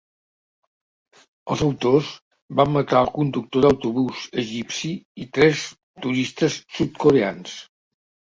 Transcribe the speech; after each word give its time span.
Els 1.55 1.59
autors 1.65 2.07
van 2.61 2.71
matar 2.77 3.01
el 3.07 3.11
conductor 3.19 3.61
d'autobús 3.65 4.23
egipci 4.43 4.91
i 5.25 5.29
tres 5.39 5.61
turistes 6.07 6.57
sud-coreans. 6.79 7.55